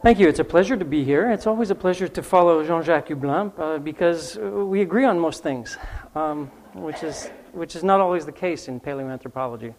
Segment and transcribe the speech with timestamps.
[0.00, 0.28] Thank you.
[0.28, 1.28] It's a pleasure to be here.
[1.32, 5.42] It's always a pleasure to follow Jean Jacques Hublin uh, because we agree on most
[5.42, 5.76] things,
[6.14, 9.74] um, which, is, which is not always the case in paleoanthropology,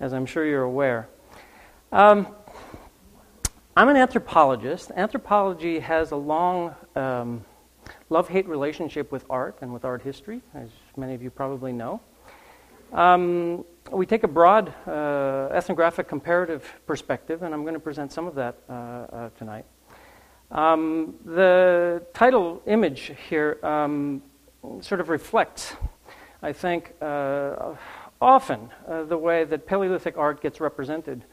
[0.00, 1.10] as I'm sure you're aware.
[1.92, 2.28] Um,
[3.76, 4.92] I'm an anthropologist.
[4.96, 7.44] Anthropology has a long um,
[8.08, 12.00] love hate relationship with art and with art history, as many of you probably know.
[13.88, 18.34] We take a broad uh, ethnographic comparative perspective, and I'm going to present some of
[18.36, 19.64] that uh, uh, tonight.
[20.50, 24.22] Um, the title image here um,
[24.80, 25.74] sort of reflects,
[26.40, 27.74] I think, uh,
[28.20, 31.24] often uh, the way that Paleolithic art gets represented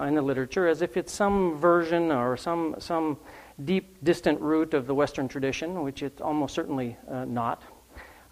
[0.00, 3.18] in the literature as if it's some version or some, some
[3.64, 7.62] deep, distant root of the Western tradition, which it's almost certainly not.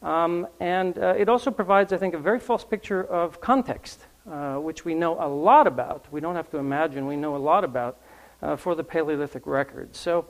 [0.03, 4.57] Um, and uh, it also provides, I think, a very false picture of context, uh,
[4.57, 6.07] which we know a lot about.
[6.11, 8.01] We don't have to imagine, we know a lot about
[8.43, 9.95] uh, for the Paleolithic record.
[9.95, 10.27] So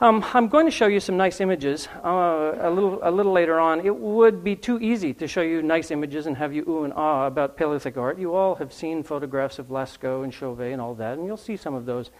[0.00, 3.60] um, I'm going to show you some nice images uh, a, little, a little later
[3.60, 3.86] on.
[3.86, 6.92] It would be too easy to show you nice images and have you ooh and
[6.96, 8.18] ah about Paleolithic art.
[8.18, 11.56] You all have seen photographs of Lascaux and Chauvet and all that, and you'll see
[11.56, 12.10] some of those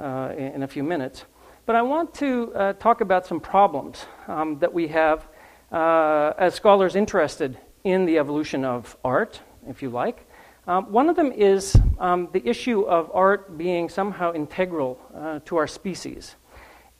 [0.00, 1.26] uh, in, in, a few minutes.
[1.66, 5.28] But I want to uh, talk about some problems um, that we have
[5.72, 10.26] uh, as scholars interested in the evolution of art, if you like.
[10.66, 15.56] Um, one of them is um, the issue of art being somehow integral uh, to
[15.56, 16.36] our species.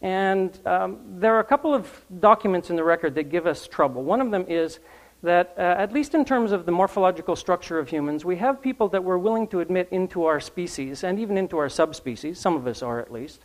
[0.01, 4.05] And um, there are a couple of documents in the record that give us trouble.
[4.05, 4.79] One of them is
[5.23, 8.89] that, uh, at least in terms of the morphological structure of humans, we have people
[8.91, 12.67] that we're willing to admit into our species and even into our subspecies, some of
[12.67, 13.45] us are at least,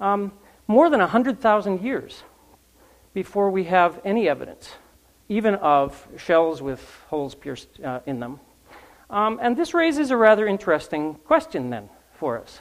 [0.00, 0.32] um,
[0.66, 2.24] more than 100,000 years
[3.14, 4.72] before we have any evidence,
[5.28, 8.40] even of shells with holes pierced uh, in them.
[9.10, 12.60] Um, and this raises a rather interesting question then for us.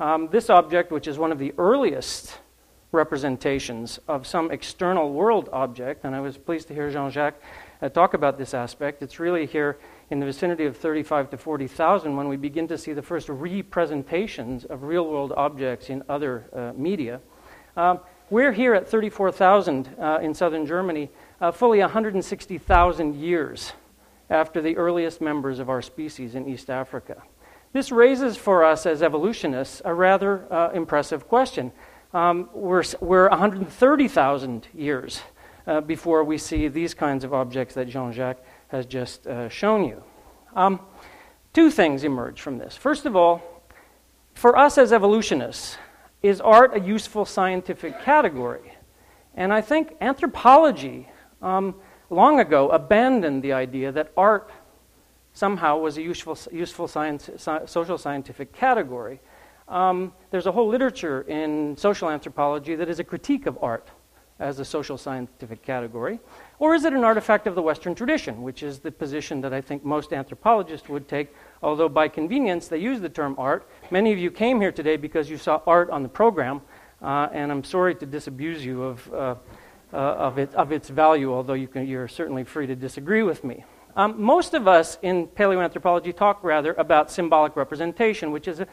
[0.00, 2.38] Um, this object, which is one of the earliest
[2.90, 7.40] representations of some external world object, and I was pleased to hear Jean Jacques
[7.82, 9.02] uh, talk about this aspect.
[9.02, 9.78] It's really here
[10.10, 14.64] in the vicinity of 35 to 40,000 when we begin to see the first representations
[14.64, 17.20] of real world objects in other uh, media.
[17.76, 18.00] Um,
[18.34, 21.08] we're here at 34,000 uh, in southern Germany,
[21.40, 23.74] uh, fully 160,000 years
[24.28, 27.22] after the earliest members of our species in East Africa.
[27.72, 31.70] This raises for us as evolutionists a rather uh, impressive question.
[32.12, 35.20] Um, we're, we're 130,000 years
[35.68, 39.84] uh, before we see these kinds of objects that Jean Jacques has just uh, shown
[39.84, 40.02] you.
[40.56, 40.80] Um,
[41.52, 42.76] two things emerge from this.
[42.76, 43.62] First of all,
[44.34, 45.78] for us as evolutionists,
[46.24, 48.72] is art a useful scientific category?
[49.34, 51.10] And I think anthropology
[51.42, 51.74] um,
[52.08, 54.50] long ago abandoned the idea that art
[55.34, 57.28] somehow was a useful, useful science,
[57.66, 59.20] social scientific category.
[59.68, 63.90] Um, there's a whole literature in social anthropology that is a critique of art
[64.38, 66.18] as a social scientific category?
[66.58, 69.60] Or is it an artifact of the Western tradition, which is the position that I
[69.60, 73.68] think most anthropologists would take, although by convenience they use the term art.
[73.90, 76.62] Many of you came here today because you saw art on the program,
[77.00, 79.34] uh, and I'm sorry to disabuse you of, uh,
[79.92, 83.44] uh, of, it, of its value, although you can, you're certainly free to disagree with
[83.44, 83.64] me.
[83.96, 88.66] Um, most of us in paleoanthropology talk rather about symbolic representation, which is a,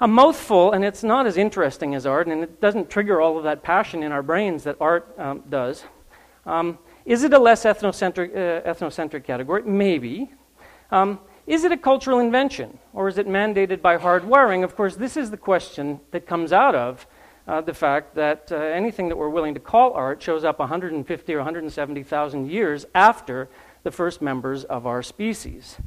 [0.00, 3.44] a mouthful, and it's not as interesting as art, and it doesn't trigger all of
[3.44, 5.84] that passion in our brains that art um, does.
[6.46, 9.62] Um, is it a less ethnocentric, uh, ethnocentric category?
[9.62, 10.30] Maybe.
[10.90, 14.62] Um, is it a cultural invention, or is it mandated by hard wiring?
[14.62, 17.06] Of course, this is the question that comes out of
[17.48, 21.34] uh, the fact that uh, anything that we're willing to call art shows up 150
[21.34, 23.48] or 170,000 years after
[23.82, 25.78] the first members of our species.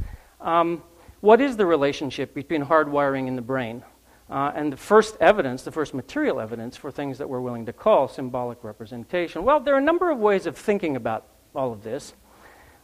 [0.42, 0.84] Um,
[1.22, 3.84] what is the relationship between hard wiring in the brain?
[4.32, 7.74] Uh, and the first evidence, the first material evidence for things that we're willing to
[7.74, 9.44] call symbolic representation.
[9.44, 12.14] Well, there are a number of ways of thinking about all of this.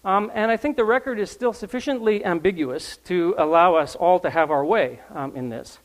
[0.04, 4.30] Um, and I think the record is still sufficiently ambiguous to allow us all to
[4.30, 5.80] have our way um, in this.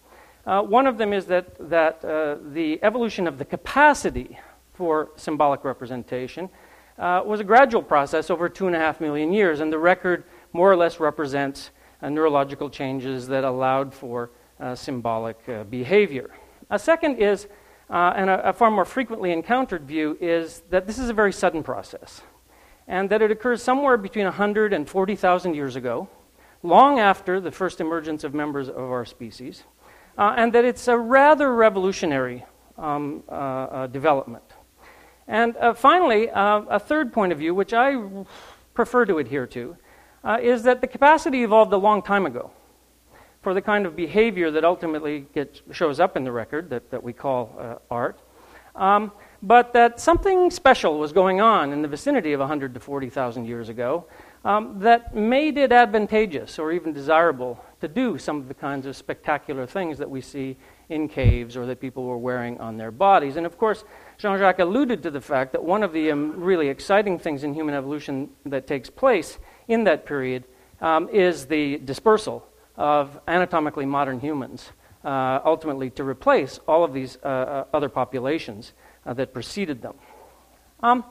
[0.45, 4.41] Uh, one of them is that, that uh, the evolution of the capacity
[4.75, 6.51] for symbolic representation
[6.99, 10.25] uh, was a gradual process over two and a half million years, and the record
[10.53, 11.71] more or less represents
[12.03, 14.31] uh, neurological changes that allowed for
[14.75, 16.31] symbolic uh, behavior.
[16.71, 17.49] A second is,
[17.91, 21.33] uh, and a, a, far more frequently encountered view, is that this is a very
[21.33, 22.23] sudden process,
[22.87, 26.09] and that it occurs somewhere between 100 and 40,000 years ago,
[26.63, 29.65] long after the first emergence of members of our species,
[30.17, 32.45] uh, and that it's a rather revolutionary
[32.79, 34.45] um, uh, uh, development.
[35.29, 37.97] And finally, a third point of view, which I
[38.75, 39.77] prefer to adhere to,
[40.41, 42.51] is that the capacity evolved a long time ago
[43.43, 47.03] for the kind of behavior that ultimately gets, shows up in the record that, that
[47.03, 48.19] we call uh, art,
[48.77, 49.13] um,
[49.43, 53.69] but that something special was going on in the vicinity of 100 to 40,000 years
[53.69, 54.07] ago
[54.45, 58.97] um, that made it advantageous or even desirable to do some of the kinds of
[58.97, 60.57] spectacular things that we see
[60.89, 63.37] in caves or that people were wearing on their bodies.
[63.37, 63.85] And of course,
[64.19, 67.55] Jean Jacques alluded to the fact that one of the um, really exciting things in
[67.55, 69.39] human evolution that takes place
[69.69, 70.45] in that period
[70.81, 72.47] um, is the dispersal
[72.77, 74.71] of anatomically modern humans,
[75.05, 78.73] uh, ultimately to replace all of these uh, uh other populations
[79.07, 79.95] uh, that preceded them.
[80.81, 81.05] Um,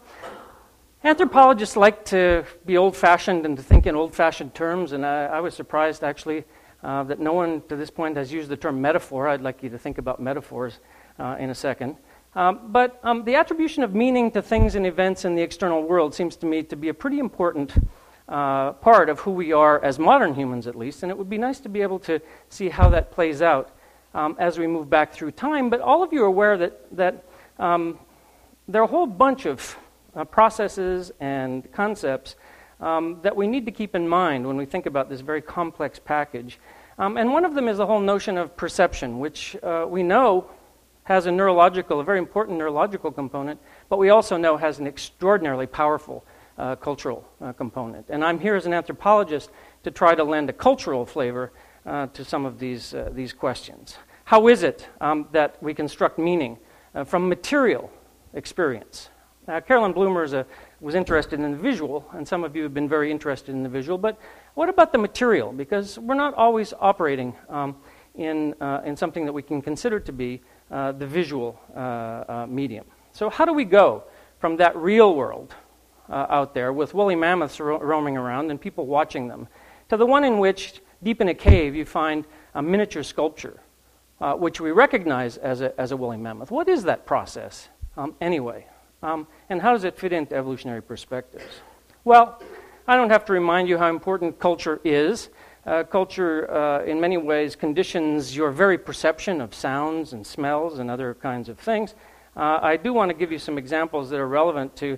[1.04, 5.26] anthropologists like to be old fashioned and to think in old fashioned terms, and I,
[5.26, 6.44] I was surprised actually
[6.84, 9.28] uh, that no one to this point has used the term metaphor.
[9.28, 10.80] I'd like you to think about metaphors
[11.40, 11.98] in a second.
[12.34, 16.16] Um, but um, the attribution of meaning to things and events in the external world
[16.16, 17.74] seems to me to be a pretty important
[18.32, 21.04] uh, part of who we are as modern humans, at least.
[21.04, 23.72] And it would be nice to be able to see how that plays out
[24.14, 25.70] um, as we move back through time.
[25.70, 27.26] But all of you are aware that, that
[27.60, 28.00] um,
[28.70, 29.78] there are a whole bunch of
[30.16, 32.36] uh, processes and concepts
[32.80, 36.00] um, that we need to keep in mind when we think about this very complex
[36.00, 36.58] package.
[36.98, 40.50] Um, and one of them is the whole notion of perception, which uh, we know
[41.04, 45.68] has a neurological, a very important neurological component, but we also know has an extraordinarily
[45.68, 46.24] powerful
[46.58, 48.06] uh, cultural uh, component.
[48.10, 49.50] And I'm here as an anthropologist
[49.84, 51.52] to try to lend a cultural flavor
[51.86, 53.98] uh, to some of these, uh, these questions.
[54.26, 56.58] How is it um, that we construct meaning
[56.94, 57.92] uh, from material
[58.34, 59.10] experience?
[59.68, 60.46] Carolyn Blumer a,
[60.80, 63.70] was interested in the visual, and some of you have been very interested in the
[63.70, 64.18] visual, but
[64.54, 65.52] what about the material?
[65.52, 67.76] Because we're not always operating um,
[68.16, 68.56] in,
[68.86, 71.60] in something that we can consider to be the visual
[72.48, 72.86] medium.
[73.12, 74.04] So, how do we go
[74.40, 75.54] from that real world
[76.12, 79.48] uh, out there with woolly mammoths ro- roaming around and people watching them
[79.90, 83.60] to the one in which, deep in a cave, you find a miniature sculpture,
[84.20, 86.52] uh, which we recognize as a, as a woolly mammoth?
[86.52, 88.68] What is that process um, anyway?
[89.02, 91.62] Um, and how does it fit into evolutionary perspectives?
[92.04, 92.42] Well,
[92.88, 95.30] I don't have to remind you how important culture is.
[95.66, 100.90] Uh, culture, uh, in many ways, conditions your very perception of sounds and smells and
[100.90, 101.96] other kinds of things.
[102.36, 104.98] Uh, I do want to give you some examples that are relevant to,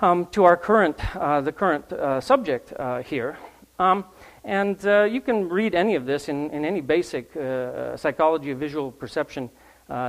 [0.00, 3.38] um, to our current, uh, the current uh, subject uh, here.
[3.78, 4.04] Um,
[4.44, 4.82] and
[5.12, 7.32] you can read any of this in, in any basic
[7.96, 9.50] psychology of visual perception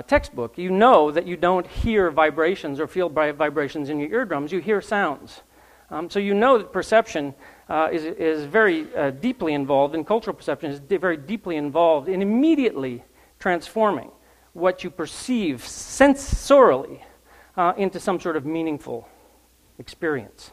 [0.07, 0.57] textbook.
[0.57, 4.79] You know that you don't hear vibrations or feel vibrations in your eardrums, you hear
[4.79, 5.41] sounds.
[5.89, 7.33] Um, so you know that perception
[7.69, 12.21] uh, is, is very uh, deeply involved, and cultural perception is very deeply involved in
[12.21, 13.03] immediately
[13.39, 14.11] transforming
[14.53, 16.99] what you perceive sensorially
[17.55, 19.07] uh, into some sort of meaningful
[19.79, 20.51] experience.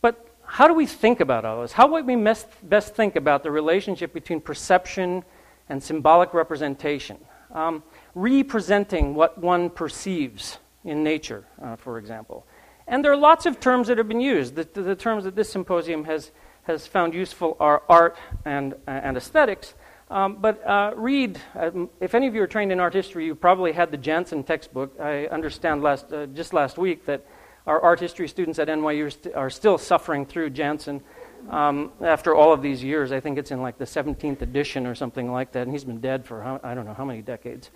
[0.00, 1.72] But how do we think about all this?
[1.72, 5.24] How would we best, think about the relationship between perception
[5.68, 7.18] and symbolic representation?
[7.52, 7.82] Um,
[8.14, 12.46] representing what one perceives in nature, uh, for example.
[12.86, 14.54] And there are lots of terms that have been used.
[14.54, 16.30] The, the terms that this symposium has,
[16.62, 19.74] has found useful are art and, and aesthetics.
[20.10, 23.34] Um, but uh, read, um, if any of you are trained in art history, you
[23.34, 24.98] probably had the Janson textbook.
[24.98, 27.26] I understand last, uh, just last week that
[27.68, 31.02] our art history students at NYU st- are still suffering through Janson
[31.50, 33.12] um, after all of these years.
[33.12, 36.00] I think it's in like the 17th edition or something like that, and he's been
[36.00, 37.70] dead for how, I don't know how many decades.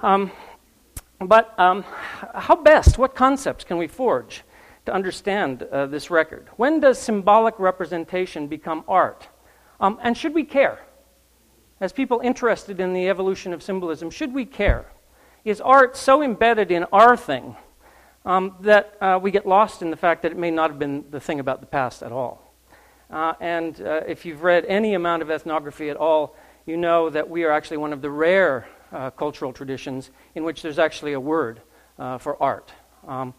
[0.00, 0.30] Um,
[1.18, 1.82] but um,
[2.34, 4.44] how best, what concepts can we forge
[4.86, 6.48] to understand uh, this record?
[6.56, 9.28] When does symbolic representation become art?
[9.80, 10.78] Um, and should we care?
[11.80, 14.86] As people interested in the evolution of symbolism, should we care?
[15.44, 17.56] Is art so embedded in our thing
[18.24, 21.04] um, that uh, we get lost in the fact that it may not have been
[21.10, 22.50] the thing about the past at all?
[23.10, 27.28] Uh, and uh, if you've read any amount of ethnography at all, you know that
[27.28, 31.20] we are actually one of the rare uh, cultural traditions in which there's actually a
[31.20, 31.60] word
[31.98, 32.72] uh, for art.
[33.06, 33.34] Um,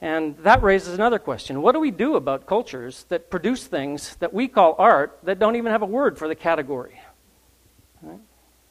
[0.00, 1.62] and that raises another question.
[1.62, 5.56] What do we do about cultures that produce things that we call art that don't
[5.56, 7.00] even have a word for the category?
[8.02, 8.18] Right?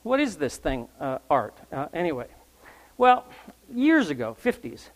[0.03, 1.57] What is this thing, uh, art,
[1.93, 2.27] anyway?
[2.97, 3.25] Well,
[3.73, 4.89] years ago, 50s,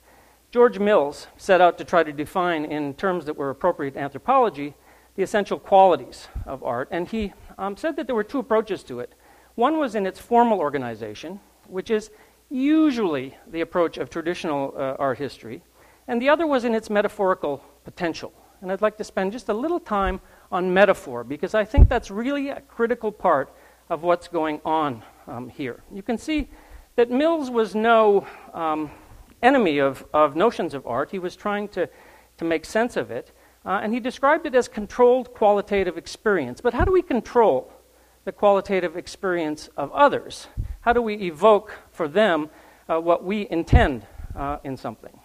[0.49, 4.73] George Mills set out to try to define, in terms that were appropriate to anthropology,
[5.15, 6.87] the essential qualities of art.
[6.89, 9.13] And he um, said that there were two approaches to it.
[9.55, 12.11] One was in its formal organization, which is
[12.49, 15.63] usually the approach of traditional uh, art history,
[16.07, 18.31] and the other was in its metaphorical potential.
[18.61, 22.09] And I'd like to spend just a little time on metaphor because I think that's
[22.09, 23.53] really a critical part
[23.89, 25.83] of what's going on um, here.
[25.91, 26.47] You can see
[26.95, 28.89] that Mills was no um,
[29.41, 31.89] enemy of, of notions of art, he was trying to,
[32.37, 33.31] to make sense of it.
[33.65, 36.61] Uh, and he described it as controlled qualitative experience.
[36.61, 37.71] But how do we control
[38.23, 40.47] the qualitative experience of others?
[40.81, 42.49] How do we evoke for them
[42.89, 45.19] uh, what we intend uh, in something?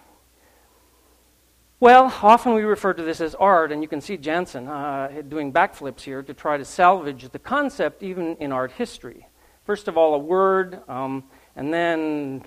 [1.78, 5.52] Well, often we refer to this as art, and you can see Janson uh, doing
[5.52, 9.26] backflips here to try to salvage the concept even in art history.
[9.64, 11.24] First of all, a word, um,
[11.56, 12.44] and then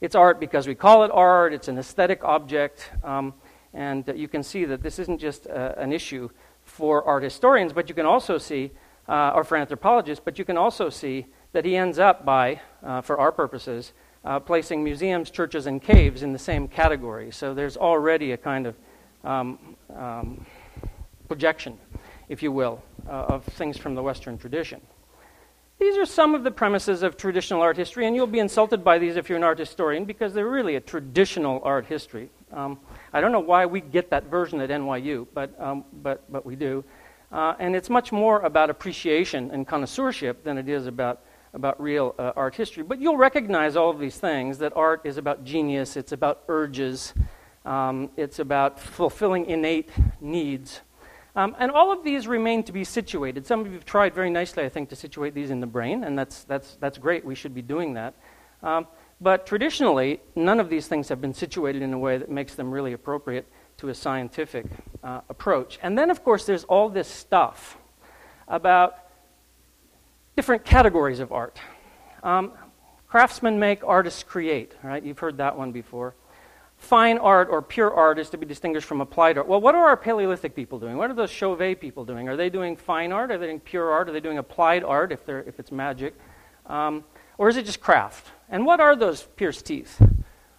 [0.00, 3.34] it's art because we call it art, it's an aesthetic object, um,
[3.72, 6.28] and you can see that this isn't just uh, an issue
[6.64, 8.72] for art historians, but you can also see,
[9.08, 13.00] uh, or for anthropologists, but you can also see that he ends up by, uh,
[13.00, 13.92] for our purposes,
[14.24, 17.30] uh, placing museums, churches, and caves in the same category.
[17.30, 18.76] So there's already a kind of
[19.24, 19.58] um,
[19.94, 20.44] um,
[21.28, 21.78] projection,
[22.28, 24.80] if you will, uh, of things from the Western tradition.
[25.78, 28.98] These are some of the premises of traditional art history, and you'll be insulted by
[28.98, 32.30] these if you're an art historian because they're really a traditional art history.
[32.50, 32.78] Um,
[33.12, 36.56] I don't know why we get that version at NYU, but, um, but, but we
[36.56, 36.82] do.
[37.30, 41.20] Uh, and it's much more about appreciation and connoisseurship than it is about
[41.56, 42.82] about real uh, art history.
[42.82, 47.14] But you'll recognize all of these things that art is about genius, it's about urges,
[47.64, 49.90] um, it's about fulfilling innate
[50.20, 50.82] needs.
[51.36, 53.46] Um, and all of these remain to be situated.
[53.46, 56.02] Some of you have tried very nicely, I think, to situate these in the brain,
[56.02, 57.26] and that's, that's, that's great.
[57.26, 58.14] We should be doing that.
[58.62, 58.86] Um,
[59.20, 62.70] but traditionally, none of these things have been situated in a way that makes them
[62.70, 64.64] really appropriate to a scientific
[65.04, 65.78] uh, approach.
[65.82, 67.76] And then, of course, there's all this stuff
[68.48, 68.96] about
[70.36, 71.58] different categories of art.
[72.22, 72.52] Um,
[73.08, 75.02] craftsmen make, artists create, right?
[75.02, 76.14] You've heard that one before.
[76.76, 79.48] Fine art or pure art is to be distinguished from applied art.
[79.48, 80.96] Well, what are our Paleolithic people doing?
[80.96, 82.28] What are those Chauvet people doing?
[82.28, 83.30] Are they doing fine art?
[83.30, 84.08] Are they doing pure art?
[84.08, 86.14] Are they doing applied art if, they're, if it's magic?
[86.66, 87.04] Um,
[87.38, 88.30] or is it just craft?
[88.48, 90.00] And what are those pierced teeth?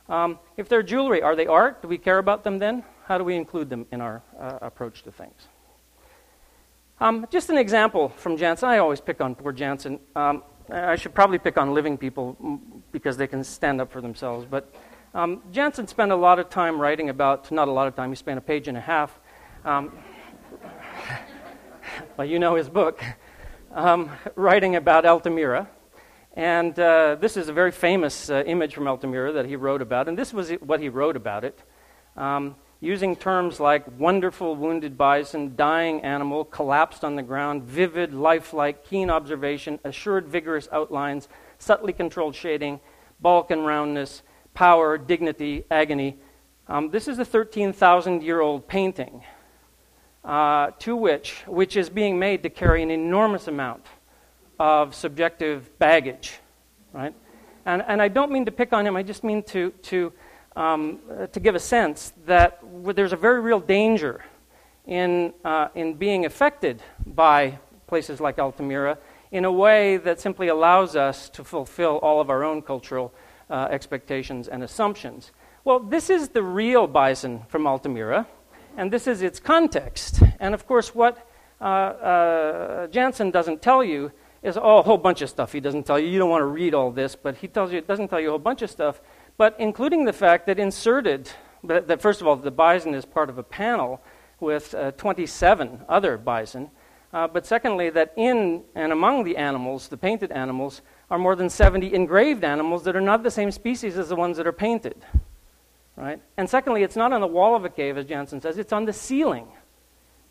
[0.09, 1.81] Um, if they're jewelry, are they art?
[1.81, 2.83] Do we care about them then?
[3.05, 5.47] How do we include them in our uh, approach to things?
[6.99, 8.69] Um, just an example from Janson.
[8.69, 9.99] I always pick on poor Janson.
[10.15, 12.59] Um, I should probably pick on living people
[12.91, 14.45] because they can stand up for themselves.
[14.49, 14.73] But
[15.13, 18.15] um, Janson spent a lot of time writing about, not a lot of time, he
[18.15, 19.17] spent a page and a half.
[19.63, 19.91] Um,
[22.17, 23.01] well, you know his book,
[23.73, 25.69] um, writing about Altamira.
[26.33, 30.07] And uh, this is a very famous uh, image from Altamira that he wrote about.
[30.07, 31.59] And this was what he wrote about it.
[32.15, 38.85] Um, using terms like wonderful wounded bison, dying animal, collapsed on the ground, vivid, lifelike,
[38.85, 42.79] keen observation, assured vigorous outlines, subtly controlled shading,
[43.19, 44.21] bulk and roundness,
[44.57, 46.17] power, dignity, agony.
[46.67, 49.23] Um, this is a 13,000 year old painting
[50.25, 53.85] uh, to which, which is being made to carry an enormous amount
[54.59, 56.39] of subjective baggage,
[56.91, 57.13] right?
[57.67, 60.11] And, and I don't mean to pick on him, I just mean to, to
[60.55, 62.59] um, uh, to give a sense that
[62.95, 64.25] there's a very real danger
[64.87, 68.97] in, uh, in being affected by places like Altamira
[69.29, 73.13] in a way that simply allows us to fulfill all of our own cultural
[73.49, 75.31] uh, expectations and assumptions.
[75.63, 78.27] Well, this is the real bison from Altamira,
[78.77, 80.21] and this is its context.
[80.39, 84.11] And of course, what uh, uh, Janson doesn't tell you
[84.43, 86.07] is oh, a whole bunch of stuff he doesn't tell you.
[86.07, 88.27] You don't want to read all this, but he tells you, it doesn't tell you
[88.27, 89.01] a whole bunch of stuff
[89.37, 91.29] but including the fact that inserted,
[91.63, 94.01] that first of all, the bison is part of a panel
[94.39, 96.71] with uh, 27 other bison,
[97.13, 101.49] uh, but secondly, that in and among the animals, the painted animals, are more than
[101.49, 104.95] 70 engraved animals that are not the same species as the ones that are painted.
[105.95, 106.21] Right?
[106.37, 108.85] And secondly, it's not on the wall of a cave, as Janson says, it's on
[108.85, 109.47] the ceiling,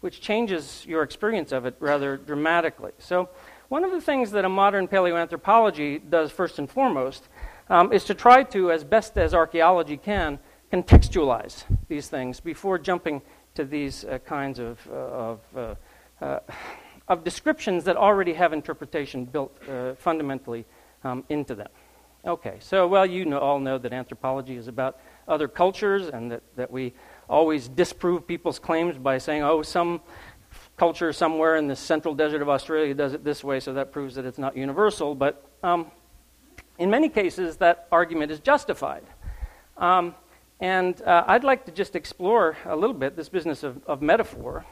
[0.00, 2.92] which changes your experience of it rather dramatically.
[2.98, 3.28] So,
[3.68, 7.28] one of the things that a modern paleoanthropology does first and foremost
[7.68, 10.38] um, is to try to, as best as archaeology can,
[10.72, 13.22] contextualize these things before jumping
[13.56, 15.74] to these uh, kinds of, uh, of, uh,
[16.24, 16.38] uh
[17.08, 20.64] of, descriptions that already have interpretation built uh, fundamentally
[21.04, 21.68] um, into them.
[22.24, 24.98] Okay, so, well, you know, all know that anthropology is about
[25.28, 26.92] other cultures and that, that we
[27.28, 30.00] always disprove people's claims by saying, oh, some
[30.76, 34.16] culture somewhere in the central desert of Australia does it this way, so that proves
[34.16, 35.14] that it's not universal.
[35.14, 35.90] But um,
[36.78, 39.04] in many cases, that argument is justified.
[39.76, 40.14] Um,
[40.60, 44.64] and uh, I'd like to just explore a little bit this business of, of metaphor,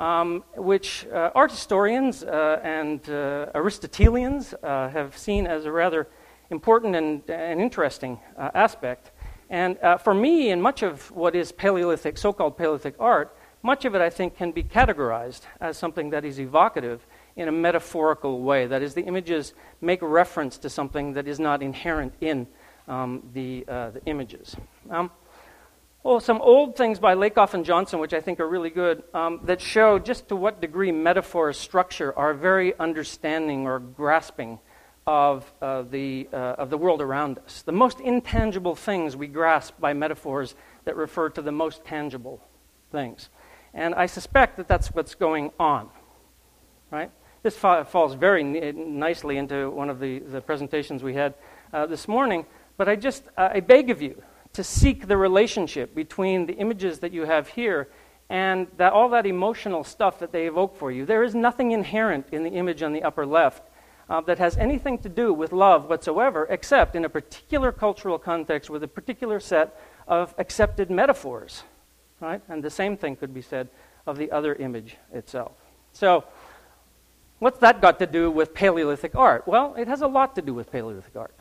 [0.00, 6.08] um, which uh, art historians uh, and uh, Aristotelians uh, have seen as a rather
[6.50, 9.12] important and, and interesting aspect.
[9.50, 13.94] And for me, in much of what is Paleolithic, so called Paleolithic art, much of
[13.94, 18.66] it I think can be categorized as something that is evocative in a metaphorical way.
[18.66, 22.46] That is, the images make reference to something that is not inherent in
[22.88, 24.56] um, the, uh, the images.
[24.88, 25.10] Um,
[26.02, 29.40] Well, some old things by Lakoff and Johnson, which I think are really good, um,
[29.44, 34.60] that show just to what degree metaphors structure our very understanding or grasping
[35.06, 37.60] of, uh, the, uh, of the world around us.
[37.60, 40.54] The most intangible things we grasp by metaphors
[40.86, 42.40] that refer to the most tangible
[42.90, 43.28] things.
[43.74, 45.90] And I suspect that that's what's going on.
[46.90, 47.10] Right?
[47.42, 51.34] This fa- falls very nicely into one of the, the presentations we had
[51.74, 52.46] uh, this morning,
[52.78, 57.12] but I just I beg of you to seek the relationship between the images that
[57.12, 57.88] you have here
[58.28, 61.04] and that, all that emotional stuff that they evoke for you.
[61.04, 63.62] There is nothing inherent in the image on the upper left
[64.08, 68.70] uh, that has anything to do with love whatsoever, except in a particular cultural context
[68.70, 71.64] with a particular set of accepted metaphors.
[72.20, 72.42] Right?
[72.48, 73.68] And the same thing could be said
[74.06, 75.52] of the other image itself.
[75.92, 76.24] So,
[77.38, 79.46] what's that got to do with Paleolithic art?
[79.46, 81.34] Well, it has a lot to do with Paleolithic art.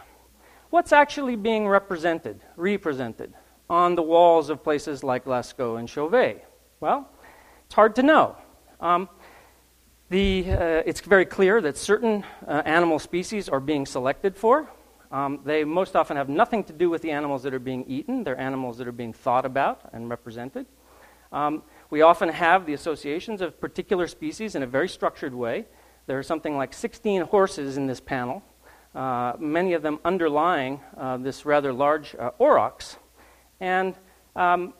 [0.69, 3.33] What's actually being represented, represented,
[3.71, 6.45] on the walls of places like Lascaux and Chauvet?
[6.79, 7.09] Well,
[7.65, 8.37] it's hard to know.
[8.79, 9.09] Um,
[10.09, 14.69] the, uh, it's very clear that certain uh, animal species are being selected for.
[15.11, 18.23] Um, they most often have nothing to do with the animals that are being eaten.
[18.23, 20.67] They're animals that are being thought about and represented.
[21.31, 25.65] Um, we often have the associations of particular species in a very structured way.
[26.05, 28.43] There are something like 16 horses in this panel
[28.95, 32.97] uh, many of them underlying uh, this rather large uh, aurochs.
[33.59, 33.95] And
[34.35, 34.73] um,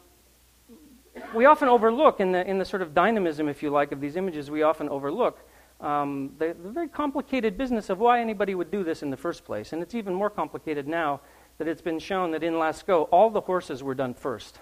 [1.34, 4.16] we often overlook, in the, in the sort of dynamism, if you like, of these
[4.16, 5.40] images, we often overlook
[5.82, 9.46] um, the, the, very complicated business of why anybody would do this in the first
[9.46, 9.72] place.
[9.74, 11.22] And it's even more complicated now
[11.58, 14.60] that it's been shown that in Lascaux, all the horses were done first.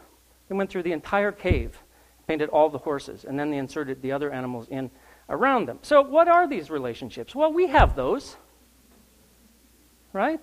[0.48, 1.82] They went through the entire cave,
[2.28, 4.92] painted all the horses, and then they inserted the other animals in
[5.30, 5.80] around them.
[5.82, 7.36] So, what are these relationships?
[7.36, 8.38] Well, we have those
[10.14, 10.42] right?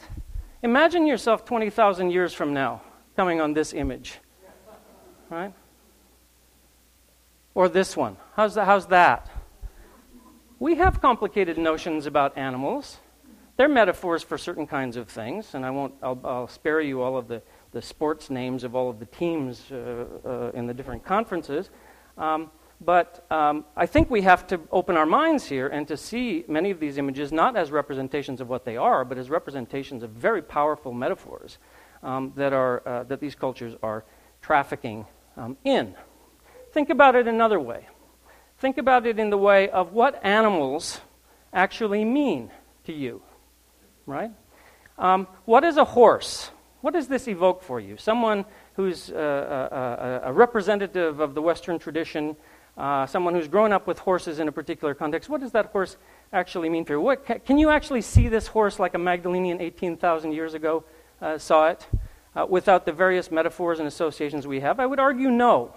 [0.62, 2.82] Imagine yourself 20,000 years from now
[3.16, 4.18] coming on this image,
[5.30, 5.52] right?
[7.54, 8.16] Or this one.
[8.34, 8.64] How's, that?
[8.64, 9.30] how's that?
[10.58, 12.98] We have complicated notions about animals.
[13.56, 17.16] They're metaphors for certain kinds of things, and I won't, I'll, I'll spare you all
[17.16, 21.04] of the, the sports names of all of the teams uh, uh, in the different
[21.04, 21.70] conferences.
[22.18, 26.44] Um, but um, I think we have to open our minds here and to see
[26.48, 30.10] many of these images not as representations of what they are, but as representations of
[30.10, 31.58] very powerful metaphors
[32.02, 34.04] um, that, are, uh, that these cultures are
[34.42, 35.06] trafficking
[35.36, 35.94] um, in.
[36.72, 37.86] Think about it another way.
[38.58, 41.00] Think about it in the way of what animals
[41.52, 42.50] actually mean
[42.84, 43.22] to you,
[44.06, 44.30] right?
[44.98, 46.50] Um, what is a horse?
[46.80, 47.96] What does this evoke for you?
[47.96, 52.36] Someone who's uh, a, uh, uh, a, a representative of the Western tradition
[52.76, 55.96] uh, someone who's grown up with horses in a particular context, what does that horse
[56.32, 57.00] actually mean for you?
[57.00, 60.84] What, can you actually see this horse like a Magdalenian 18,000 years ago
[61.20, 61.86] uh, saw it
[62.34, 64.80] uh, without the various metaphors and associations we have?
[64.80, 65.74] I would argue no.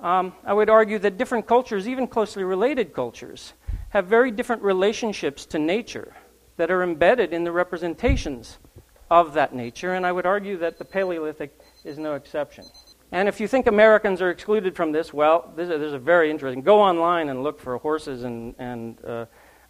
[0.00, 3.52] Um, I would argue that different cultures, even closely related cultures,
[3.90, 6.14] have very different relationships to nature
[6.56, 8.58] that are embedded in the representations
[9.10, 12.64] of that nature, and I would argue that the Paleolithic is no exception.
[13.12, 16.62] And if you think Americans are excluded from this, well, this, is a very interesting.
[16.62, 19.26] Go online and look for horses and, and uh,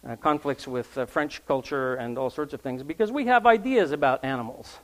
[0.07, 3.91] uh, conflicts with uh, French culture and all sorts of things because we have ideas
[3.91, 4.77] about animals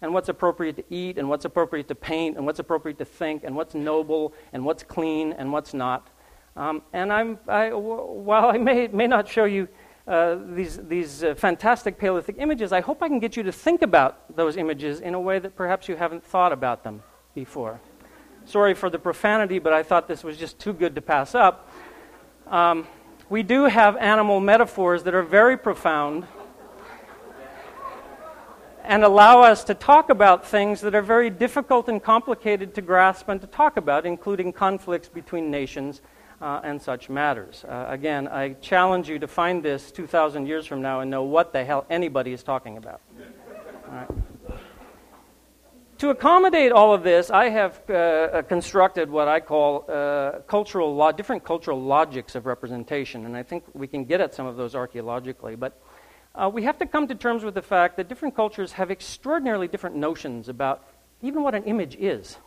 [0.00, 3.44] and what's appropriate to eat and what's appropriate to paint and what's appropriate to think
[3.44, 6.08] and what's noble and what's clean and what's not.
[6.56, 9.68] Um, and I'm, I, while I may, may not show you
[10.06, 13.82] uh, these, these uh, fantastic Paleolithic images, I hope I can get you to think
[13.82, 17.02] about those images in a way that perhaps you haven't thought about them
[17.34, 17.80] before.
[18.48, 21.70] Sorry for the profanity, but I thought this was just too good to pass up.
[22.46, 22.86] Um,
[23.28, 26.26] we do have animal metaphors that are very profound
[28.84, 33.28] and allow us to talk about things that are very difficult and complicated to grasp
[33.28, 36.00] and to talk about, including conflicts between nations
[36.40, 37.66] uh, and such matters.
[37.68, 41.52] Uh, again, I challenge you to find this 2,000 years from now and know what
[41.52, 43.02] the hell anybody is talking about.
[43.88, 44.08] All right
[45.98, 50.94] to accommodate all of this, I have uh, uh, constructed what I call uh, cultural
[50.94, 54.56] lo- different cultural logics of representation, and I think we can get at some of
[54.56, 55.56] those archaeologically.
[55.56, 55.80] But
[56.36, 59.66] uh, we have to come to terms with the fact that different cultures have extraordinarily
[59.66, 60.86] different notions about
[61.20, 62.38] even what an image is,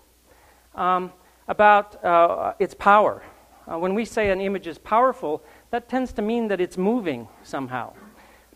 [0.76, 1.12] um,
[1.50, 3.22] about uh, its power.
[3.70, 7.28] Uh, when we say an image is powerful, that tends to mean that it's moving
[7.44, 7.92] somehow.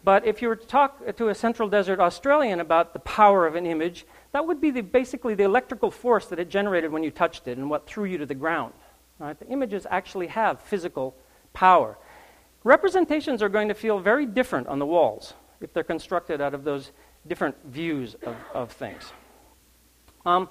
[0.05, 3.55] But if you were to talk to a Central Desert Australian about the power of
[3.55, 4.05] an image,
[4.35, 7.57] that would be the, basically the electrical force that it generated when you touched it
[7.57, 8.73] and what threw you to the ground.
[9.17, 9.39] Right?
[9.39, 11.15] The images actually have physical
[11.53, 11.97] power.
[12.65, 16.65] Representations are going to feel very different on the walls if they're constructed out of
[16.65, 16.91] those
[17.25, 19.13] different views of, of things.
[20.25, 20.49] Um,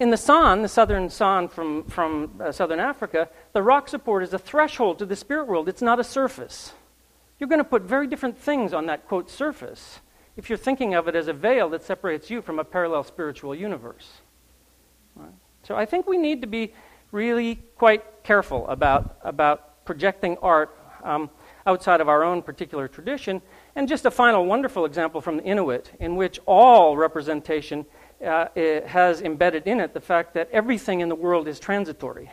[0.00, 4.34] In the San, the southern San from, from uh, southern Africa, the rock support is
[4.34, 5.68] a threshold to the spirit world.
[5.68, 6.72] It's not a surface.
[7.38, 10.00] You're going to put very different things on that, quote, surface
[10.36, 13.54] if you're thinking of it as a veil that separates you from a parallel spiritual
[13.54, 14.08] universe.
[15.16, 15.32] Right?
[15.62, 16.74] So I think we need to be
[17.12, 21.30] really quite careful about, about projecting art um,
[21.66, 23.40] outside of our own particular tradition.
[23.76, 27.86] And just a final wonderful example from the Inuit, in which all representation
[28.24, 28.46] uh,
[28.86, 32.30] has embedded in it the fact that everything in the world is transitory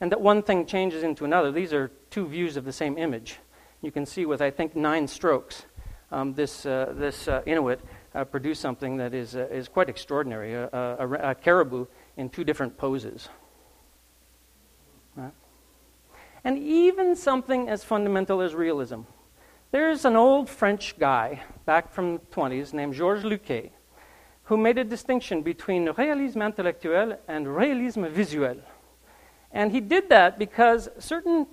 [0.00, 1.52] and that one thing changes into another.
[1.52, 3.38] These are two views of the same image.
[3.82, 5.64] You can see with, I think, nine strokes,
[6.12, 7.80] um, this, uh, this uh, Inuit
[8.14, 12.44] uh, produced something that is, uh, is quite extraordinary a, a, a, caribou in two
[12.44, 13.28] different poses.
[15.16, 15.32] Right?
[16.44, 19.00] And even something as fundamental as realism.
[19.70, 23.70] There's an old French guy back from the 20s named Georges Luquet
[24.44, 28.58] who made a distinction between réalisme intellectuel and réalisme visuel.
[29.50, 31.46] And he did that because certain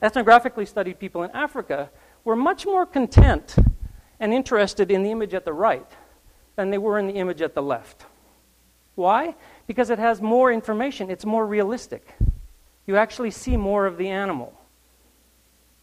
[0.00, 1.90] ethnographically studied people in Africa
[2.26, 3.54] were much more content
[4.18, 5.88] and interested in the image at the right
[6.56, 8.04] than they were in the image at the left.
[8.96, 9.36] Why?
[9.68, 12.16] Because it has more information, it's more realistic.
[12.84, 14.52] You actually see more of the animal.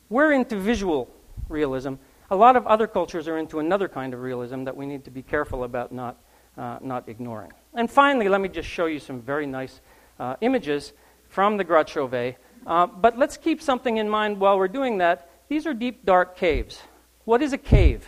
[0.10, 1.10] We're into visual
[1.48, 1.94] realism.
[2.30, 5.12] A lot of other cultures are into another kind of realism that we need to
[5.12, 6.18] be careful about not,
[6.58, 7.54] uh, not ignoring.
[7.74, 9.80] And finally, let me just show you some very nice
[10.20, 10.92] uh, images
[11.30, 15.30] from the Grotte Chauvet uh, but let's keep something in mind while we're doing that.
[15.50, 16.82] These are deep, dark caves.
[17.26, 18.08] What is a cave?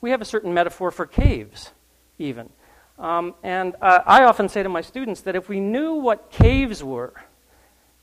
[0.00, 1.72] We have a certain metaphor for caves,
[2.18, 2.50] even.
[2.98, 6.82] Um, and uh, I often say to my students that if we knew what caves
[6.82, 7.14] were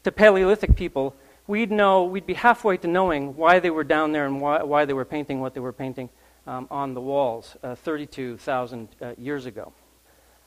[0.04, 1.16] to Paleolithic people,
[1.48, 4.86] we'd know, we'd be halfway to knowing why they were down there and why, why
[4.86, 6.10] they were painting what they were painting
[6.48, 9.72] um, on the walls uh, 32,000 uh, years ago.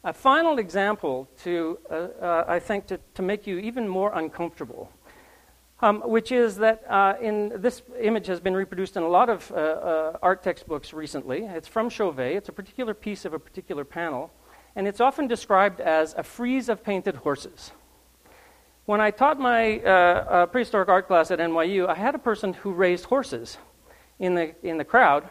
[0.03, 4.91] A final example to, uh, uh, I think, to, to make you even more uncomfortable
[5.85, 9.53] um, which is that uh, in this image has been reproduced in a lot of
[9.53, 11.45] uh, uh, art textbooks recently.
[11.45, 12.37] It's from Chauvet.
[12.37, 14.33] It's a particular piece of a particular panel,
[14.77, 17.73] and it's often described as a frieze of painted horses.
[18.87, 22.55] When I taught my uh, uh, prehistoric art class at NYU, I had a person
[22.55, 23.59] who raised horses
[24.19, 25.29] in the, in the crowd,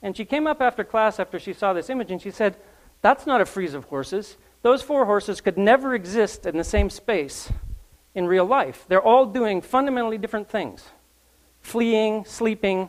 [0.00, 2.56] and she came up after class after she saw this image, and she said,
[3.02, 4.38] That's not a frieze of horses.
[4.62, 7.50] Those four horses could never exist in the same space
[8.14, 8.84] in real life.
[8.88, 10.84] They're all doing fundamentally different things
[11.60, 12.88] fleeing, sleeping,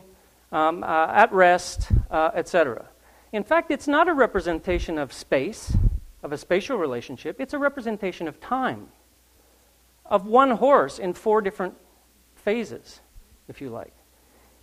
[0.50, 2.86] um, uh, at rest, uh, etc.
[3.32, 5.76] In fact, it's not a representation of space,
[6.22, 8.88] of a spatial relationship, it's a representation of time,
[10.06, 11.74] of one horse in four different
[12.34, 13.00] phases,
[13.48, 13.92] if you like.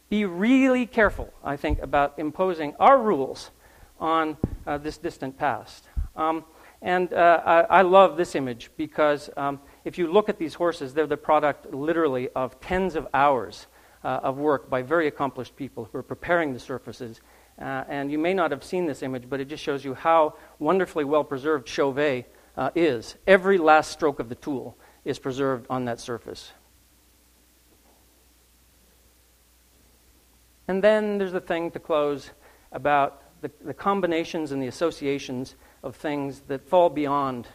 [0.10, 3.52] Be really careful, I think, about imposing our rules
[4.00, 5.86] on uh, this distant past.
[6.16, 6.46] Um,
[6.82, 10.94] and uh, I, I, love this image because um, if you look at these horses,
[10.94, 13.68] they're the product literally of tens of hours
[14.04, 17.22] uh, of work by very accomplished people who are preparing the surfaces.
[17.60, 20.36] Uh, and you may not have seen this image, but it just shows you how
[20.60, 23.16] wonderfully well preserved Chauvet uh, is.
[23.28, 26.52] Every last stroke of the tool is preserved on that surface.
[30.68, 32.30] And then there's the thing to close
[32.72, 37.48] about the, the combinations and the associations of things that fall beyond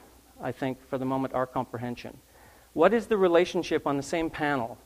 [0.44, 2.18] I think, for the moment, our comprehension.
[2.74, 4.76] What is the relationship on the same panel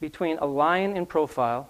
[0.00, 1.68] between a lion in profile,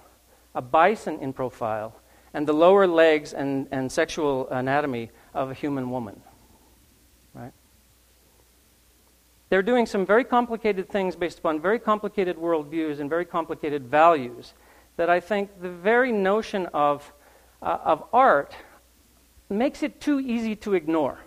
[0.54, 1.96] a bison in profile,
[2.34, 6.20] and the lower legs and, and sexual anatomy of a human woman?
[7.32, 7.52] Right?
[9.48, 14.52] They're doing some very complicated things based upon very complicated worldviews and very complicated values
[14.96, 17.10] that I think the very notion of,
[17.62, 18.54] uh, of art
[19.48, 21.18] makes it too easy to ignore.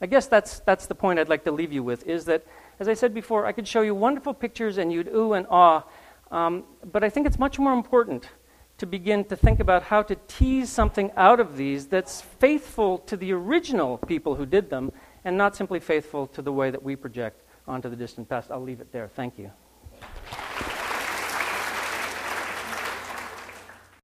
[0.00, 2.46] I guess that's, that's the point I'd like to leave you with is that,
[2.78, 5.84] as I said before, I could show you wonderful pictures and you'd ooh and ah,
[6.30, 8.28] um, but I think it's much more important
[8.78, 13.16] to begin to think about how to tease something out of these that's faithful to
[13.16, 14.90] the original people who did them
[15.24, 18.50] and not simply faithful to the way that we project onto the distant past.
[18.50, 19.08] I'll leave it there.
[19.08, 19.50] Thank you.